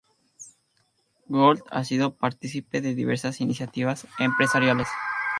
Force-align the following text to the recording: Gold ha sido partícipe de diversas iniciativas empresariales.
Gold 1.29 1.61
ha 1.69 1.83
sido 1.83 2.15
partícipe 2.15 2.81
de 2.81 2.95
diversas 2.95 3.39
iniciativas 3.39 4.07
empresariales. 4.17 4.87